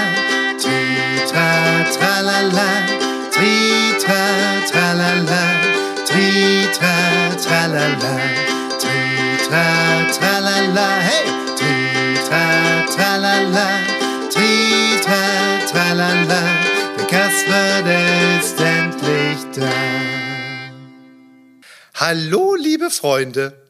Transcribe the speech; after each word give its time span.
tri-tra, 0.58 1.48
tralala, 1.94 2.70
tri-tra, 3.32 4.22
tralala, 4.72 5.44
tri-tra, 6.08 6.96
tralala, 7.44 8.14
tri-tra, 8.80 9.66
tralala! 10.18 10.88
Tri-tra, 11.56 12.44
tralala, 12.96 13.68
tri-tra, 14.34 15.22
tralala, 15.72 16.42
der 16.98 17.06
Kasper, 17.08 17.82
der 17.86 18.11
Hallo, 22.04 22.56
liebe 22.56 22.90
Freunde! 22.90 23.62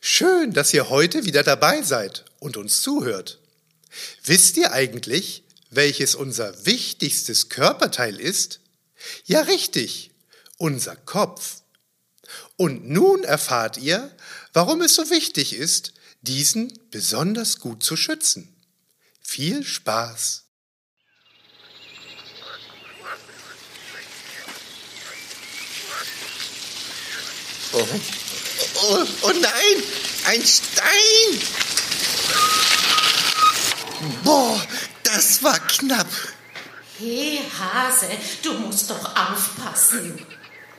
Schön, 0.00 0.52
dass 0.52 0.74
ihr 0.74 0.90
heute 0.90 1.24
wieder 1.24 1.44
dabei 1.44 1.82
seid 1.82 2.24
und 2.40 2.56
uns 2.56 2.82
zuhört. 2.82 3.38
Wisst 4.24 4.56
ihr 4.56 4.72
eigentlich, 4.72 5.44
welches 5.70 6.16
unser 6.16 6.66
wichtigstes 6.66 7.48
Körperteil 7.48 8.18
ist? 8.18 8.58
Ja, 9.24 9.42
richtig, 9.42 10.10
unser 10.56 10.96
Kopf. 10.96 11.62
Und 12.56 12.90
nun 12.90 13.22
erfahrt 13.22 13.76
ihr, 13.78 14.10
warum 14.52 14.82
es 14.82 14.96
so 14.96 15.08
wichtig 15.08 15.54
ist, 15.54 15.92
diesen 16.22 16.76
besonders 16.90 17.60
gut 17.60 17.84
zu 17.84 17.96
schützen. 17.96 18.52
Viel 19.20 19.62
Spaß! 19.62 20.45
Oh, 27.72 27.86
oh, 28.82 29.06
oh 29.22 29.32
nein, 29.40 29.82
ein 30.26 30.42
Stein! 30.42 31.40
Boah, 34.22 34.60
das 35.02 35.42
war 35.42 35.58
knapp. 35.58 36.06
Hey 36.98 37.40
Hase, 37.58 38.08
du 38.42 38.54
musst 38.54 38.90
doch 38.90 39.16
aufpassen. 39.16 40.24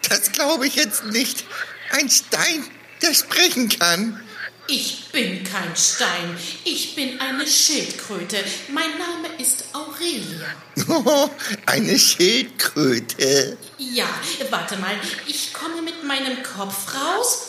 Das 0.10 0.32
glaube 0.32 0.68
ich 0.68 0.76
jetzt 0.76 1.04
nicht. 1.06 1.44
Ein 1.92 2.10
Stein, 2.10 2.66
der 3.02 3.14
sprechen 3.14 3.70
kann. 3.70 4.27
Ich 4.68 5.06
bin 5.12 5.44
kein 5.44 5.76
Stein, 5.76 6.38
ich 6.66 6.96
bin 6.96 7.20
eine 7.22 7.48
Schildkröte. 7.48 8.44
Mein 8.70 8.98
Name 8.98 9.30
ist 9.40 9.66
Aurelia. 9.74 10.48
Oh, 10.90 11.30
eine 11.66 11.98
Schildkröte. 11.98 13.58
Ja, 13.78 14.10
warte 14.50 14.78
mal, 14.78 14.96
ich 15.26 15.54
komme 15.54 15.82
mit 15.82 16.04
meinem 16.04 16.44
Kopf 16.44 16.94
raus. 16.94 17.48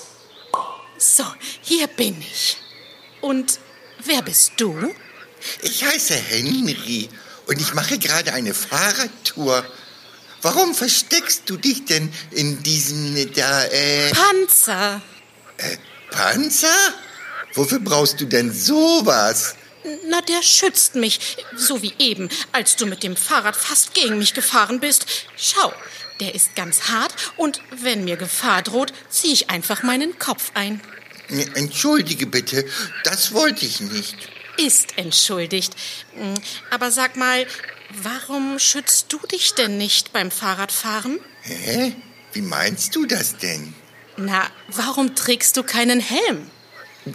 So, 0.97 1.25
hier 1.63 1.87
bin 1.89 2.21
ich. 2.21 2.57
Und 3.21 3.59
wer 4.05 4.23
bist 4.23 4.53
du? 4.57 4.95
Ich 5.63 5.85
heiße 5.85 6.15
Henry 6.15 7.09
und 7.47 7.61
ich 7.61 7.75
mache 7.75 7.99
gerade 7.99 8.33
eine 8.33 8.55
Fahrradtour. 8.55 9.65
Warum 10.43 10.75
versteckst 10.75 11.43
du 11.47 11.57
dich 11.57 11.85
denn 11.85 12.13
in 12.31 12.63
diesem 12.63 13.33
da, 13.35 13.65
äh, 13.65 14.13
Panzer. 14.13 15.03
Panzer? 16.11 16.69
Wofür 17.55 17.81
brauchst 17.81 18.21
du 18.21 18.27
denn 18.27 18.53
sowas? 18.53 19.55
Na, 20.09 20.21
der 20.21 20.43
schützt 20.43 20.97
mich, 20.97 21.37
so 21.57 21.83
wie 21.83 21.95
eben, 21.99 22.29
als 22.53 22.77
du 22.77 22.87
mit 22.87 23.03
dem 23.03 23.17
Fahrrad 23.17 23.57
fast 23.57 23.95
gegen 23.95 24.19
mich 24.19 24.35
gefahren 24.35 24.81
bist. 24.81 25.07
Schau, 25.37 25.73
der 26.21 26.35
ist 26.35 26.55
ganz 26.57 26.89
hart 26.89 27.15
und 27.37 27.61
wenn 27.71 28.05
mir 28.05 28.17
Gefahr 28.17 28.63
droht, 28.63 28.93
ziehe 29.09 29.33
ich 29.33 29.51
einfach 29.51 29.83
meinen 29.83 30.19
Kopf 30.19 30.51
ein. 30.55 30.81
Entschuldige 31.55 32.27
bitte, 32.27 32.65
das 33.05 33.33
wollte 33.33 33.65
ich 33.67 33.81
nicht. 33.81 34.17
Ist 34.57 34.99
entschuldigt. 34.99 35.75
Hm, 36.15 36.35
Aber 36.71 36.91
sag 36.91 37.17
mal, 37.17 37.47
warum 38.03 38.59
schützt 38.59 39.13
du 39.13 39.19
dich 39.31 39.55
denn 39.55 39.79
nicht 39.79 40.13
beim 40.13 40.31
Fahrradfahren? 40.31 41.21
Hä? 41.43 41.95
Wie 42.33 42.43
meinst 42.43 42.95
du 42.97 43.07
das 43.07 43.37
denn? 43.37 43.75
Na, 44.19 44.51
warum 44.67 45.15
trägst 45.15 45.57
du 45.57 45.63
keinen 45.63 46.01
Helm? 46.01 46.51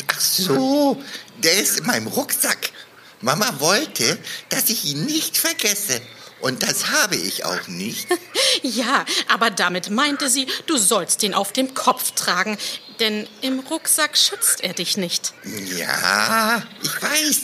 Ach 0.08 0.20
so, 0.22 1.04
der 1.38 1.54
ist 1.56 1.80
in 1.80 1.86
meinem 1.86 2.08
Rucksack. 2.08 2.72
Mama 3.20 3.60
wollte, 3.60 4.18
dass 4.48 4.70
ich 4.70 4.86
ihn 4.86 5.06
nicht 5.06 5.38
vergesse. 5.38 6.02
Und 6.40 6.64
das 6.64 6.92
habe 6.92 7.16
ich 7.16 7.46
auch 7.46 7.68
nicht. 7.68 8.08
Ja, 8.62 9.04
aber 9.28 9.50
damit 9.50 9.90
meinte 9.90 10.30
sie, 10.30 10.48
du 10.68 10.78
sollst 10.78 11.24
ihn 11.24 11.34
auf 11.34 11.52
dem 11.52 11.74
Kopf 11.74 12.12
tragen, 12.12 12.58
denn 13.00 13.28
im 13.42 13.60
Rucksack 13.60 14.16
schützt 14.16 14.62
er 14.62 14.74
dich 14.74 14.96
nicht. 14.96 15.34
Ja, 15.76 16.64
ich 16.82 17.02
weiß. 17.02 17.42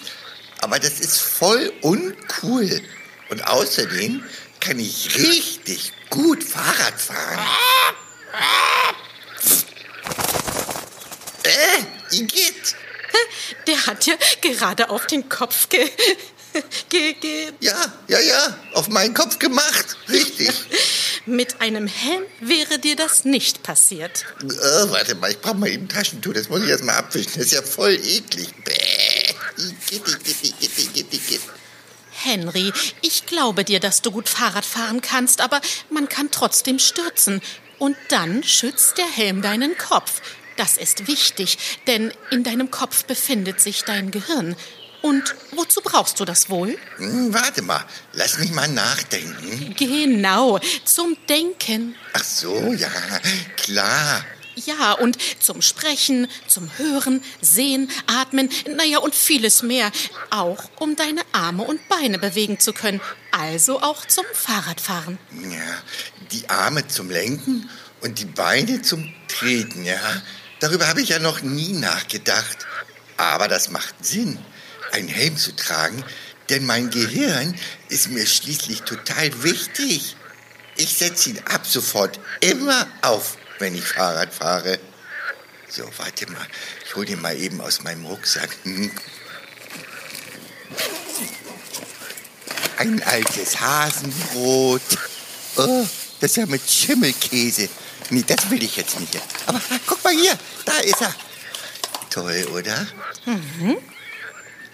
Aber 0.62 0.80
das 0.80 1.00
ist 1.00 1.20
voll 1.20 1.74
uncool. 1.82 2.82
Und 3.30 3.46
außerdem 3.46 4.24
kann 4.60 4.80
ich 4.80 5.18
richtig 5.18 5.92
gut 6.10 6.44
Fahrrad 6.44 7.02
fahren. 7.02 7.40
Äh, 11.44 12.09
Igitt. 12.24 12.76
Der 13.68 13.86
hat 13.88 14.06
dir 14.06 14.18
gerade 14.42 14.90
auf 14.90 15.08
den 15.08 15.30
Kopf 15.30 15.70
ge... 15.70 15.90
ge, 16.90 17.14
ge 17.14 17.48
Ja, 17.60 17.94
ja, 18.08 18.20
ja, 18.20 18.60
auf 18.74 18.88
meinen 18.88 19.14
Kopf 19.14 19.40
gemacht. 19.40 19.98
Richtig. 20.10 20.52
mit 21.26 21.62
einem 21.62 21.88
Helm 21.88 22.24
wäre 22.40 22.80
dir 22.80 22.96
das 22.96 23.26
nicht 23.26 23.64
passiert. 23.64 24.26
Äh, 24.42 24.48
warte 24.92 25.16
mal, 25.16 25.32
ich 25.32 25.40
brauche 25.40 25.56
mal 25.56 25.70
eben 25.70 25.88
Taschentuch. 25.88 26.34
Das 26.34 26.50
muss 26.50 26.64
ich 26.64 26.70
erst 26.70 26.84
mal 26.84 26.98
abwischen. 26.98 27.32
Das 27.36 27.46
ist 27.46 27.52
ja 27.52 27.62
voll 27.62 27.94
eklig. 27.94 28.50
Bäh. 28.64 28.74
Igitt, 29.58 30.08
igitt, 30.08 30.44
igitt, 30.44 30.80
igitt, 30.80 31.14
igitt. 31.14 31.42
Henry, 32.12 32.74
ich 33.02 33.26
glaube 33.26 33.64
dir, 33.64 33.80
dass 33.80 34.02
du 34.02 34.12
gut 34.12 34.28
Fahrrad 34.28 34.66
fahren 34.66 35.02
kannst, 35.02 35.42
aber 35.42 35.62
man 35.90 36.10
kann 36.10 36.32
trotzdem 36.32 36.80
stürzen. 36.80 37.42
Und 37.78 37.96
dann 38.10 38.44
schützt 38.44 38.98
der 38.98 39.10
Helm 39.10 39.42
deinen 39.42 39.78
Kopf. 39.78 40.22
Das 40.60 40.76
ist 40.76 41.08
wichtig, 41.08 41.58
denn 41.88 42.12
in 42.32 42.44
deinem 42.44 42.70
Kopf 42.70 43.06
befindet 43.06 43.62
sich 43.62 43.86
dein 43.86 44.12
Gehirn. 44.12 44.58
Und 45.02 45.34
wozu 45.52 45.80
brauchst 45.82 46.20
du 46.20 46.26
das 46.26 46.50
wohl? 46.50 46.78
Hm, 46.98 47.34
warte 47.34 47.62
mal, 47.62 47.86
lass 48.12 48.38
mich 48.40 48.52
mal 48.52 48.68
nachdenken. 48.68 49.74
Genau, 49.78 50.60
zum 50.84 51.16
Denken. 51.30 51.96
Ach 52.12 52.26
so, 52.26 52.74
ja, 52.74 52.92
klar. 53.56 54.26
Ja, 54.56 54.92
und 54.92 55.18
zum 55.40 55.62
Sprechen, 55.62 56.28
zum 56.48 56.70
Hören, 56.78 57.24
Sehen, 57.40 57.90
Atmen, 58.08 58.50
naja, 58.68 58.98
und 58.98 59.16
vieles 59.16 59.64
mehr. 59.64 59.90
Auch 60.30 60.70
um 60.78 60.98
deine 60.98 61.22
Arme 61.32 61.64
und 61.64 61.88
Beine 61.88 62.20
bewegen 62.20 62.60
zu 62.60 62.74
können. 62.74 63.00
Also 63.32 63.82
auch 63.82 64.06
zum 64.06 64.26
Fahrradfahren. 64.34 65.20
Ja, 65.32 65.84
die 66.34 66.50
Arme 66.50 66.86
zum 66.86 67.10
Lenken 67.10 67.70
und 68.02 68.20
die 68.20 68.26
Beine 68.26 68.82
zum 68.82 69.14
Treten, 69.30 69.86
ja. 69.86 70.22
Darüber 70.60 70.88
habe 70.88 71.02
ich 71.02 71.10
ja 71.10 71.20
noch 71.20 71.42
nie 71.42 71.74
nachgedacht. 71.74 72.66
Aber 73.18 73.48
das 73.48 73.70
macht 73.70 74.06
Sinn, 74.06 74.40
einen 74.92 75.10
Helm 75.10 75.38
zu 75.38 75.56
tragen, 75.56 76.04
denn 76.50 76.66
mein 76.66 76.90
Gehirn 76.90 77.54
ist 77.90 78.10
mir 78.10 78.26
schließlich 78.26 78.82
total 78.84 79.44
wichtig. 79.44 80.16
Ich 80.78 80.94
setze 80.94 81.32
ihn 81.32 81.40
ab 81.46 81.66
sofort 81.68 82.20
immer 82.40 82.88
auf, 83.02 83.38
wenn 83.60 83.76
ich 83.76 83.84
Fahrrad 83.84 84.34
fahre. 84.34 84.80
So, 85.68 85.84
warte 85.98 86.32
mal. 86.32 86.48
Ich 86.86 86.96
hole 86.96 87.06
den 87.06 87.22
mal 87.22 87.38
eben 87.38 87.62
aus 87.62 87.84
meinem 87.84 88.06
Rucksack. 88.06 88.50
Ein 92.78 93.04
altes 93.04 93.60
Hasenbrot. 93.60 94.82
Oh, 95.58 95.86
das 96.22 96.32
ist 96.32 96.38
ja 96.38 96.46
mit 96.46 96.68
Schimmelkäse. 96.68 97.70
Nee, 98.10 98.24
das 98.26 98.50
will 98.50 98.64
ich 98.64 98.76
jetzt 98.76 99.00
nicht. 99.00 99.20
Aber 99.46 99.62
guck 99.86 100.04
mal 100.04 100.14
hier, 100.14 100.38
da 100.66 100.78
ist 100.80 101.02
er. 101.02 101.14
Toll, 102.10 102.48
oder? 102.54 102.88
Mhm. 103.26 103.78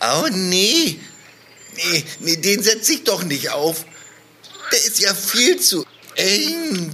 Oh, 0.01 0.27
nee. 0.31 0.99
Nee, 1.75 2.05
nee, 2.19 2.37
den 2.37 2.63
setze 2.63 2.93
ich 2.93 3.03
doch 3.03 3.23
nicht 3.23 3.49
auf. 3.49 3.85
Der 4.71 4.79
ist 4.85 4.99
ja 4.99 5.13
viel 5.13 5.59
zu 5.59 5.85
eng. 6.15 6.93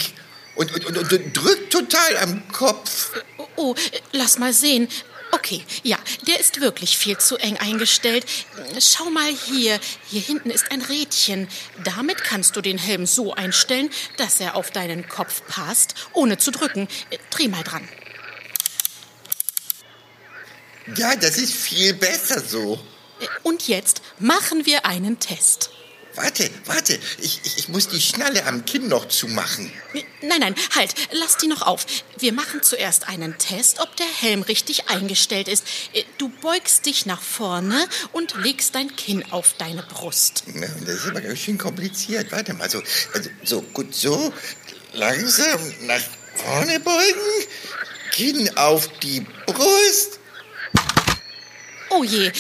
Und, 0.56 0.74
und, 0.74 0.86
und, 0.86 0.98
und 0.98 1.38
drückt 1.38 1.72
total 1.72 2.18
am 2.18 2.48
Kopf. 2.50 3.12
Oh, 3.38 3.48
oh, 3.56 3.76
lass 4.12 4.38
mal 4.38 4.54
sehen. 4.54 4.88
Okay, 5.32 5.64
ja, 5.84 5.98
der 6.28 6.40
ist 6.40 6.62
wirklich 6.62 6.98
viel 6.98 7.18
zu 7.18 7.38
eng 7.38 7.58
eingestellt. 7.58 8.26
Schau 8.80 9.10
mal 9.10 9.32
hier. 9.32 9.80
Hier 10.10 10.22
hinten 10.22 10.50
ist 10.50 10.72
ein 10.72 10.82
Rädchen. 10.82 11.48
Damit 11.84 12.24
kannst 12.24 12.56
du 12.56 12.62
den 12.62 12.78
Helm 12.78 13.06
so 13.06 13.34
einstellen, 13.34 13.90
dass 14.18 14.40
er 14.40 14.56
auf 14.56 14.72
deinen 14.72 15.08
Kopf 15.08 15.42
passt, 15.48 15.96
ohne 16.14 16.38
zu 16.38 16.52
drücken. 16.52 16.88
Dreh 17.30 17.48
mal 17.48 17.64
dran. 17.64 17.88
Ja, 20.96 21.16
das 21.16 21.38
ist 21.38 21.54
viel 21.54 21.94
besser 21.94 22.42
so. 22.42 22.80
Äh, 23.20 23.28
Und 23.44 23.68
jetzt 23.68 24.02
machen 24.20 24.66
wir 24.66 24.86
einen 24.86 25.20
Test. 25.20 25.70
Warte, 26.16 26.50
warte, 26.66 27.00
ich, 27.20 27.40
ich, 27.44 27.58
ich 27.58 27.70
muss 27.70 27.88
die 27.88 28.02
Schnalle 28.02 28.46
am 28.46 28.66
Kinn 28.66 28.90
noch 28.90 29.08
zumachen. 29.08 29.72
Nein, 30.22 30.40
nein, 30.40 30.56
halt, 30.76 30.94
lass 31.12 31.38
die 31.38 31.48
noch 31.48 31.62
auf. 31.62 31.86
Wir 32.18 32.34
machen 32.34 32.62
zuerst 32.62 33.08
einen 33.08 33.38
Test, 33.38 33.80
ob 33.80 33.96
der 33.96 34.08
Helm 34.08 34.42
richtig 34.42 34.90
eingestellt 34.90 35.48
ist. 35.48 35.66
Äh, 35.94 36.04
Du 36.18 36.30
beugst 36.30 36.86
dich 36.86 37.06
nach 37.06 37.22
vorne 37.22 37.88
und 38.12 38.36
legst 38.44 38.76
dein 38.76 38.96
Kinn 38.96 39.24
auf 39.32 39.56
deine 39.58 39.82
Brust. 39.84 40.44
Na, 40.54 40.68
das 40.86 40.96
ist 40.96 41.08
aber 41.08 41.22
ganz 41.22 41.40
schön 41.40 41.58
kompliziert. 41.58 42.32
Warte 42.32 42.54
mal, 42.54 42.70
so, 42.70 42.82
also, 43.14 43.30
so 43.44 43.62
gut, 43.62 43.96
so 43.96 44.32
langsam 44.94 45.60
nach 45.82 46.02
vorne 46.36 46.80
beugen, 46.80 47.48
Kinn 48.12 48.56
auf 48.58 48.88
die 49.00 49.26
Brust. 49.48 50.20
Oh 51.90 52.04
je, 52.04 52.32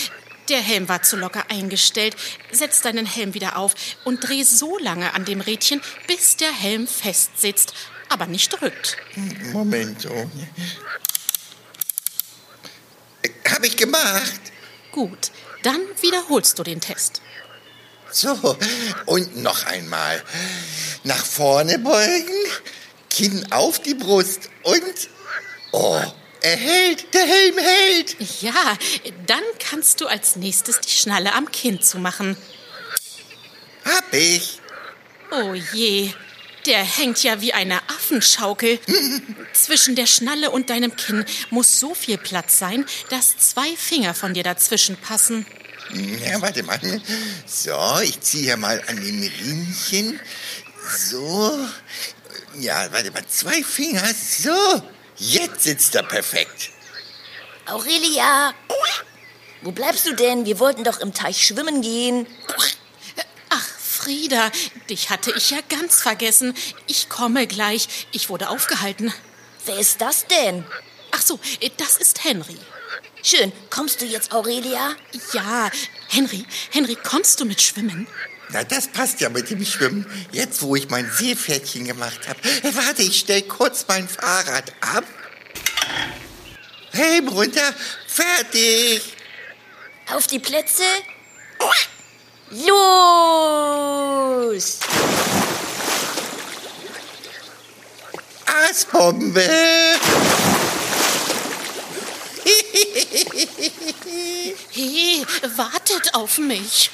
der 0.51 0.61
Helm 0.61 0.87
war 0.89 1.01
zu 1.01 1.15
locker 1.15 1.45
eingestellt. 1.49 2.15
Setz 2.51 2.81
deinen 2.81 3.05
Helm 3.05 3.33
wieder 3.33 3.57
auf 3.57 3.73
und 4.03 4.19
dreh 4.19 4.43
so 4.43 4.77
lange 4.77 5.13
an 5.13 5.25
dem 5.25 5.41
Rädchen, 5.41 5.81
bis 6.07 6.37
der 6.37 6.51
Helm 6.51 6.87
fest 6.87 7.39
sitzt, 7.39 7.73
aber 8.09 8.27
nicht 8.27 8.49
drückt. 8.59 8.97
Moment, 9.53 10.01
so. 10.01 10.29
Habe 13.49 13.67
ich 13.67 13.77
gemacht. 13.77 14.41
Gut, 14.91 15.31
dann 15.63 15.79
wiederholst 16.01 16.59
du 16.59 16.63
den 16.63 16.81
Test. 16.81 17.21
So, 18.11 18.57
und 19.05 19.37
noch 19.37 19.65
einmal. 19.65 20.21
Nach 21.03 21.23
vorne 21.25 21.79
beugen, 21.79 22.33
Kinn 23.09 23.51
auf 23.51 23.79
die 23.79 23.93
Brust 23.93 24.49
und... 24.63 25.09
Oh, 25.71 26.01
er 26.41 26.57
hält, 26.57 27.13
der 27.13 27.25
Helm 27.25 27.57
hält. 27.57 28.15
Ja, 28.41 28.77
dann 29.27 29.43
kannst 29.59 30.01
du 30.01 30.07
als 30.07 30.35
nächstes 30.35 30.79
die 30.79 30.89
Schnalle 30.89 31.33
am 31.33 31.51
Kinn 31.51 31.81
zumachen. 31.81 32.35
Hab 33.85 34.13
ich. 34.13 34.59
Oh 35.31 35.53
je, 35.53 36.11
der 36.65 36.83
hängt 36.83 37.23
ja 37.23 37.41
wie 37.41 37.53
eine 37.53 37.77
Affenschaukel. 37.89 38.79
Zwischen 39.53 39.95
der 39.95 40.07
Schnalle 40.07 40.51
und 40.51 40.69
deinem 40.69 40.95
Kinn 40.95 41.25
muss 41.49 41.79
so 41.79 41.93
viel 41.93 42.17
Platz 42.17 42.59
sein, 42.59 42.85
dass 43.09 43.37
zwei 43.37 43.75
Finger 43.75 44.13
von 44.13 44.33
dir 44.33 44.43
dazwischen 44.43 44.97
passen. 44.97 45.45
Ja, 45.93 46.41
warte 46.41 46.63
mal. 46.63 46.79
So, 47.45 47.99
ich 48.03 48.19
ziehe 48.21 48.43
hier 48.43 48.57
mal 48.57 48.81
an 48.87 48.95
dem 48.95 49.21
Riemchen. 49.21 50.19
So. 50.97 51.67
Ja, 52.59 52.91
warte 52.91 53.11
mal, 53.11 53.25
zwei 53.27 53.63
Finger. 53.63 54.03
So. 54.13 54.81
Jetzt 55.17 55.63
sitzt 55.63 55.95
er 55.95 56.03
perfekt. 56.03 56.71
Aurelia! 57.65 58.53
Wo 59.61 59.71
bleibst 59.71 60.07
du 60.07 60.15
denn? 60.15 60.45
Wir 60.45 60.59
wollten 60.59 60.83
doch 60.83 60.99
im 60.99 61.13
Teich 61.13 61.45
schwimmen 61.45 61.81
gehen. 61.81 62.25
Ach, 63.49 63.67
Frieda, 63.79 64.51
dich 64.89 65.09
hatte 65.09 65.31
ich 65.31 65.51
ja 65.51 65.59
ganz 65.69 66.01
vergessen. 66.01 66.55
Ich 66.87 67.09
komme 67.09 67.45
gleich. 67.45 68.07
Ich 68.11 68.29
wurde 68.29 68.49
aufgehalten. 68.49 69.13
Wer 69.65 69.77
ist 69.77 70.01
das 70.01 70.25
denn? 70.25 70.65
Ach 71.11 71.21
so, 71.21 71.39
das 71.77 71.97
ist 71.97 72.23
Henry. 72.23 72.57
Schön. 73.23 73.51
Kommst 73.69 74.01
du 74.01 74.05
jetzt, 74.05 74.33
Aurelia? 74.33 74.95
Ja, 75.33 75.69
Henry, 76.09 76.45
Henry, 76.71 76.95
kommst 76.95 77.39
du 77.39 77.45
mit 77.45 77.61
schwimmen? 77.61 78.07
Na, 78.53 78.63
das 78.65 78.87
passt 78.87 79.21
ja 79.21 79.29
mit 79.29 79.49
dem 79.49 79.63
Schwimmen. 79.65 80.05
Jetzt, 80.31 80.61
wo 80.61 80.75
ich 80.75 80.89
mein 80.89 81.09
Seepferdchen 81.09 81.85
gemacht 81.85 82.27
habe. 82.27 82.39
Warte, 82.75 83.01
ich 83.03 83.19
stell 83.19 83.43
kurz 83.43 83.85
mein 83.87 84.09
Fahrrad 84.09 84.73
ab. 84.81 85.05
Helm 86.91 87.29
runter. 87.29 87.73
Fertig. 88.07 89.01
Auf 90.13 90.27
die 90.27 90.39
Plätze. 90.39 90.83
Los! 92.49 92.79
Aasbombe. 98.45 99.47
Hey, 104.71 105.25
wartet 105.55 106.13
auf 106.13 106.37
mich. 106.37 106.91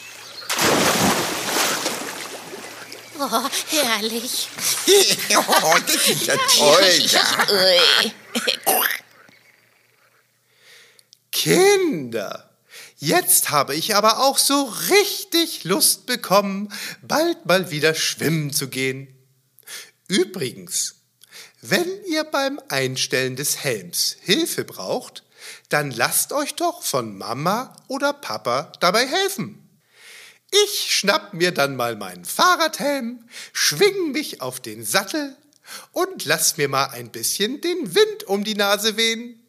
Oh, 3.19 3.49
herrlich. 3.69 4.47
oh, 5.37 5.75
das 5.87 6.07
ist 6.07 6.27
ja 6.27 6.37
toll. 6.37 7.79
Ui. 8.67 8.85
Kinder, 11.31 12.49
jetzt 12.97 13.49
habe 13.49 13.75
ich 13.75 13.95
aber 13.95 14.19
auch 14.19 14.37
so 14.37 14.71
richtig 14.89 15.63
Lust 15.63 16.05
bekommen, 16.05 16.71
bald 17.01 17.45
mal 17.45 17.71
wieder 17.71 17.95
schwimmen 17.95 18.53
zu 18.53 18.67
gehen. 18.67 19.15
Übrigens, 20.07 20.95
wenn 21.61 21.87
ihr 22.05 22.23
beim 22.23 22.59
Einstellen 22.69 23.35
des 23.35 23.63
Helms 23.63 24.17
Hilfe 24.21 24.63
braucht, 24.63 25.23
dann 25.69 25.91
lasst 25.91 26.33
euch 26.33 26.55
doch 26.55 26.83
von 26.83 27.17
Mama 27.17 27.75
oder 27.87 28.13
Papa 28.13 28.71
dabei 28.79 29.07
helfen. 29.07 29.66
Ich 30.51 30.95
schnapp 30.95 31.33
mir 31.33 31.51
dann 31.51 31.75
mal 31.75 31.95
meinen 31.95 32.23
Fahrradhelm, 32.23 33.27
schwing 33.51 34.11
mich 34.11 34.41
auf 34.41 34.59
den 34.59 34.83
Sattel 34.83 35.35
und 35.91 36.23
lass 36.25 36.57
mir 36.57 36.69
mal 36.69 36.85
ein 36.85 37.11
bisschen 37.11 37.59
den 37.59 37.93
Wind 37.93 38.23
um 38.25 38.43
die 38.43 38.55
Nase 38.55 38.95
wehen. 38.95 39.43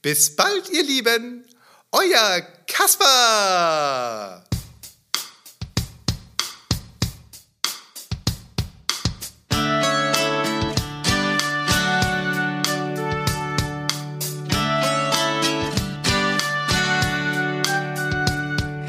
Bis 0.00 0.36
bald, 0.36 0.70
ihr 0.70 0.84
Lieben. 0.84 1.44
Euer 1.90 2.42
Kasper. 2.66 4.44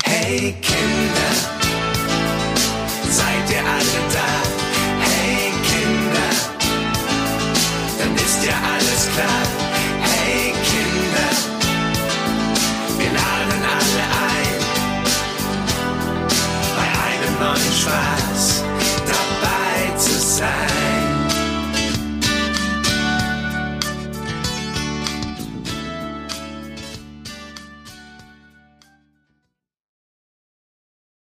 Hey 0.04 0.56
Kinder, 0.62 0.99